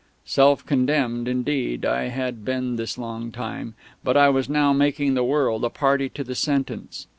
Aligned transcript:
Self 0.25 0.65
condemned, 0.65 1.27
indeed, 1.27 1.85
I 1.85 2.05
had 2.07 2.43
been 2.43 2.75
this 2.75 2.97
long 2.97 3.31
time; 3.31 3.75
but 4.03 4.17
I 4.17 4.29
was 4.29 4.49
now 4.49 4.73
making 4.73 5.13
the 5.13 5.23
world 5.23 5.63
a 5.63 5.69
party 5.69 6.09
to 6.09 6.23
the 6.23 6.33
sentence. 6.33 7.05